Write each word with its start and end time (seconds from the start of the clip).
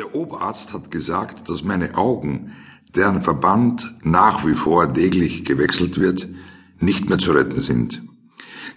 Der 0.00 0.14
Oberarzt 0.14 0.72
hat 0.72 0.90
gesagt, 0.90 1.50
dass 1.50 1.62
meine 1.62 1.94
Augen, 1.98 2.52
deren 2.96 3.20
Verband 3.20 3.96
nach 4.02 4.46
wie 4.46 4.54
vor 4.54 4.94
täglich 4.94 5.44
gewechselt 5.44 6.00
wird, 6.00 6.26
nicht 6.78 7.10
mehr 7.10 7.18
zu 7.18 7.32
retten 7.32 7.60
sind. 7.60 8.00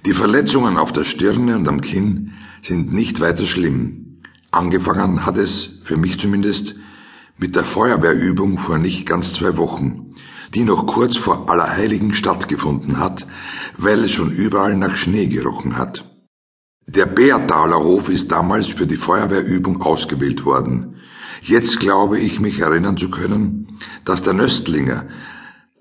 Die 0.05 0.12
Verletzungen 0.12 0.75
auf 0.75 0.91
der 0.91 1.05
Stirne 1.05 1.55
und 1.55 1.65
am 1.70 1.79
Kinn 1.79 2.33
sind 2.62 2.91
nicht 2.91 3.21
weiter 3.21 3.46
schlimm. 3.46 4.20
Angefangen 4.51 5.25
hat 5.25 5.38
es, 5.38 5.79
für 5.86 5.96
mich 5.96 6.20
zumindest, 6.20 6.75
mit 7.38 7.55
der 7.55 7.64
Feuerwehrübung 7.64 8.58
vor 8.58 8.78
nicht 8.78 9.05
ganz 9.05 9.32
zwei 9.32 9.55
Wochen, 9.55 10.16
die 10.54 10.66
noch 10.66 10.86
kurz 10.88 11.16
vor 11.16 11.50
Allerheiligen 11.50 12.14
stattgefunden 12.14 13.00
hat, 13.00 13.26
weil 13.78 14.04
es 14.04 14.12
schon 14.12 14.34
überall 14.34 14.76
nach 14.76 14.98
Schnee 14.98 15.28
gerochen 15.28 15.78
hat. 15.78 16.12
Der 16.86 17.05
Beertaler 17.05 17.81
Hof 17.81 18.09
ist 18.09 18.31
damals 18.31 18.68
für 18.68 18.86
die 18.86 18.97
Feuerwehrübung 18.97 19.81
ausgewählt 19.81 20.43
worden. 20.43 20.98
Jetzt 21.41 21.79
glaube 21.79 22.20
ich 22.20 22.41
mich 22.41 22.59
erinnern 22.59 22.98
zu 22.98 23.09
können, 23.09 23.80
dass 24.03 24.21
der 24.21 24.34
Nöstlinger 24.34 25.05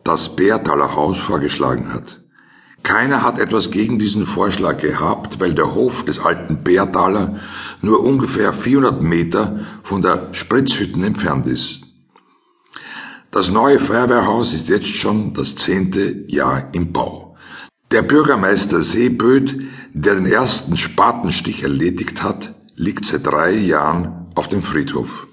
das 0.05 0.37
Beertaler 0.37 0.95
Haus 0.95 1.19
vorgeschlagen 1.19 1.93
hat. 1.93 2.21
Keiner 2.85 3.23
hat 3.23 3.39
etwas 3.39 3.71
gegen 3.71 3.99
diesen 3.99 4.27
Vorschlag 4.27 4.79
gehabt, 4.79 5.41
weil 5.41 5.55
der 5.55 5.75
Hof 5.75 6.05
des 6.05 6.21
alten 6.21 6.63
Beertaler 6.63 7.37
nur 7.81 8.05
ungefähr 8.05 8.53
400 8.53 9.03
Meter 9.03 9.61
von 9.83 10.03
der 10.03 10.29
Spritzhütten 10.33 11.03
entfernt 11.03 11.47
ist. 11.47 11.83
Das 13.33 13.51
neue 13.51 13.79
Feuerwehrhaus 13.79 14.53
ist 14.55 14.69
jetzt 14.69 14.89
schon 14.89 15.33
das 15.35 15.57
zehnte 15.57 16.27
Jahr 16.29 16.69
im 16.75 16.93
Bau. 16.93 17.32
Der 17.93 18.01
Bürgermeister 18.01 18.81
Seeböd, 18.81 19.65
der 19.93 20.15
den 20.15 20.25
ersten 20.25 20.79
Spatenstich 20.79 21.63
erledigt 21.63 22.23
hat, 22.23 22.55
liegt 22.75 23.07
seit 23.07 23.27
drei 23.27 23.53
Jahren 23.53 24.29
auf 24.35 24.49
dem 24.49 24.63
Friedhof. 24.63 25.27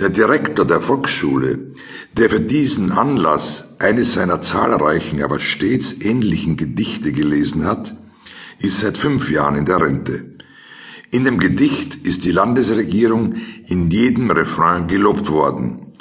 Der 0.00 0.08
Direktor 0.08 0.64
der 0.64 0.80
Volksschule, 0.80 1.72
der 2.14 2.30
für 2.30 2.40
diesen 2.40 2.90
Anlass 2.90 3.76
eines 3.78 4.14
seiner 4.14 4.40
zahlreichen, 4.40 5.22
aber 5.22 5.38
stets 5.38 6.00
ähnlichen 6.00 6.56
Gedichte 6.56 7.12
gelesen 7.12 7.64
hat, 7.64 7.94
ist 8.58 8.80
seit 8.80 8.98
fünf 8.98 9.30
Jahren 9.30 9.54
in 9.54 9.64
der 9.64 9.80
Rente. 9.80 10.34
In 11.12 11.24
dem 11.24 11.38
Gedicht 11.38 11.94
ist 11.94 12.24
die 12.24 12.32
Landesregierung 12.32 13.36
in 13.68 13.88
jedem 13.88 14.32
Refrain 14.32 14.88
gelobt 14.88 15.30
worden, 15.30 15.92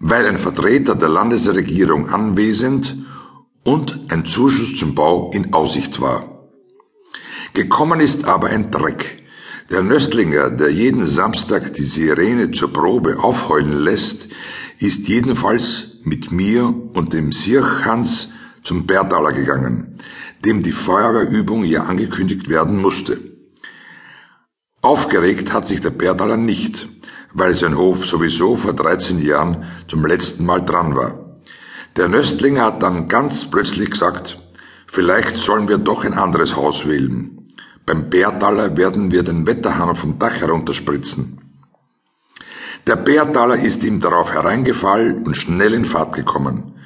weil 0.00 0.26
ein 0.26 0.38
Vertreter 0.38 0.96
der 0.96 1.10
Landesregierung 1.10 2.08
anwesend 2.08 2.96
und 3.64 4.12
ein 4.12 4.24
Zuschuss 4.24 4.76
zum 4.76 4.94
Bau 4.94 5.30
in 5.32 5.52
Aussicht 5.52 6.00
war. 6.00 6.48
Gekommen 7.54 8.00
ist 8.00 8.24
aber 8.24 8.48
ein 8.48 8.70
Dreck, 8.70 9.22
der 9.72 9.82
Nöstlinger, 9.82 10.50
der 10.50 10.70
jeden 10.70 11.06
Samstag 11.06 11.72
die 11.72 11.84
Sirene 11.84 12.50
zur 12.50 12.72
Probe 12.72 13.18
aufheulen 13.18 13.72
lässt, 13.72 14.28
ist 14.78 15.08
jedenfalls 15.08 15.98
mit 16.02 16.30
mir 16.30 16.74
und 16.92 17.14
dem 17.14 17.32
Sirchhans 17.32 18.28
zum 18.62 18.86
Bertaler 18.86 19.32
gegangen, 19.32 19.98
dem 20.44 20.62
die 20.62 20.72
Feuerwehrübung 20.72 21.64
ja 21.64 21.84
angekündigt 21.84 22.48
werden 22.48 22.80
musste. 22.82 23.18
Aufgeregt 24.82 25.52
hat 25.52 25.66
sich 25.66 25.80
der 25.80 25.90
Bertaler 25.90 26.36
nicht, 26.36 26.88
weil 27.32 27.54
sein 27.54 27.78
Hof 27.78 28.04
sowieso 28.04 28.56
vor 28.56 28.74
13 28.74 29.22
Jahren 29.22 29.64
zum 29.88 30.04
letzten 30.04 30.44
Mal 30.44 30.64
dran 30.66 30.96
war. 30.96 31.21
Der 31.96 32.08
Nöstlinger 32.08 32.64
hat 32.64 32.82
dann 32.82 33.06
ganz 33.08 33.50
plötzlich 33.50 33.90
gesagt, 33.90 34.38
vielleicht 34.86 35.36
sollen 35.36 35.68
wir 35.68 35.76
doch 35.76 36.04
ein 36.04 36.14
anderes 36.14 36.56
Haus 36.56 36.88
wählen. 36.88 37.46
Beim 37.84 38.08
Bärtaler 38.08 38.76
werden 38.78 39.10
wir 39.10 39.22
den 39.22 39.46
Wetterhahn 39.46 39.94
vom 39.94 40.18
Dach 40.18 40.40
herunterspritzen. 40.40 41.38
Der 42.86 42.96
Bärtaler 42.96 43.56
ist 43.56 43.84
ihm 43.84 44.00
darauf 44.00 44.32
hereingefallen 44.32 45.24
und 45.24 45.36
schnell 45.36 45.74
in 45.74 45.84
Fahrt 45.84 46.14
gekommen. 46.14 46.76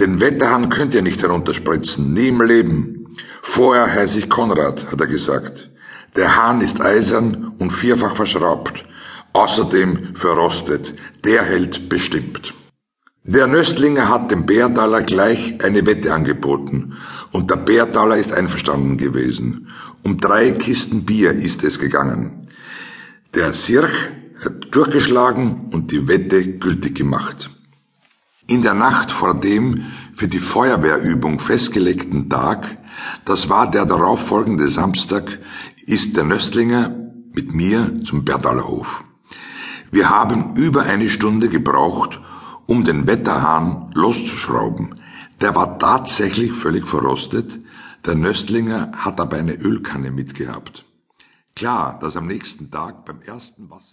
Den 0.00 0.20
Wetterhahn 0.20 0.70
könnt 0.70 0.94
ihr 0.94 1.02
nicht 1.02 1.22
herunterspritzen, 1.22 2.14
nie 2.14 2.28
im 2.28 2.40
Leben. 2.40 3.16
Vorher 3.42 3.92
heiße 3.92 4.18
ich 4.18 4.30
Konrad, 4.30 4.90
hat 4.90 5.00
er 5.00 5.06
gesagt. 5.06 5.70
Der 6.16 6.36
Hahn 6.36 6.62
ist 6.62 6.80
eisern 6.80 7.52
und 7.58 7.70
vierfach 7.70 8.16
verschraubt. 8.16 8.84
Außerdem 9.34 10.14
verrostet. 10.14 10.94
Der 11.24 11.44
hält 11.44 11.88
bestimmt. 11.88 12.54
Der 13.26 13.46
Nöstlinger 13.46 14.10
hat 14.10 14.30
dem 14.30 14.44
Bärtaler 14.44 15.00
gleich 15.00 15.64
eine 15.64 15.86
Wette 15.86 16.12
angeboten 16.12 16.98
und 17.32 17.50
der 17.50 17.56
Bärtaler 17.56 18.18
ist 18.18 18.34
einverstanden 18.34 18.98
gewesen. 18.98 19.68
Um 20.02 20.18
drei 20.20 20.50
Kisten 20.50 21.06
Bier 21.06 21.32
ist 21.32 21.64
es 21.64 21.78
gegangen. 21.78 22.46
Der 23.34 23.54
Sirch 23.54 24.10
hat 24.44 24.66
durchgeschlagen 24.72 25.70
und 25.72 25.90
die 25.90 26.06
Wette 26.06 26.46
gültig 26.58 26.96
gemacht. 26.96 27.48
In 28.46 28.60
der 28.60 28.74
Nacht 28.74 29.10
vor 29.10 29.32
dem 29.32 29.86
für 30.12 30.28
die 30.28 30.38
Feuerwehrübung 30.38 31.40
festgelegten 31.40 32.28
Tag, 32.28 32.76
das 33.24 33.48
war 33.48 33.70
der 33.70 33.86
darauffolgende 33.86 34.68
Samstag, 34.68 35.38
ist 35.86 36.14
der 36.18 36.24
Nöstlinger 36.24 36.94
mit 37.32 37.54
mir 37.54 38.02
zum 38.04 38.26
Bertalerhof. 38.26 39.02
Wir 39.90 40.10
haben 40.10 40.56
über 40.56 40.82
eine 40.82 41.08
Stunde 41.08 41.48
gebraucht, 41.48 42.20
um 42.66 42.84
den 42.84 43.06
Wetterhahn 43.06 43.90
loszuschrauben. 43.94 45.00
Der 45.40 45.54
war 45.54 45.78
tatsächlich 45.78 46.52
völlig 46.52 46.86
verrostet, 46.86 47.58
der 48.06 48.14
Nöstlinger 48.14 48.92
hat 48.96 49.20
aber 49.20 49.36
eine 49.36 49.54
Ölkanne 49.54 50.10
mitgehabt. 50.10 50.84
Klar, 51.56 51.98
dass 52.00 52.16
am 52.16 52.26
nächsten 52.26 52.70
Tag 52.70 53.04
beim 53.04 53.22
ersten 53.22 53.70
Wasser 53.70 53.82